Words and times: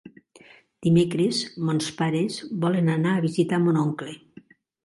Dimecres 0.87 1.41
mons 1.69 1.91
pares 2.01 2.39
volen 2.65 2.93
anar 2.97 3.15
a 3.19 3.23
visitar 3.29 3.63
mon 3.67 3.81
oncle. 3.87 4.19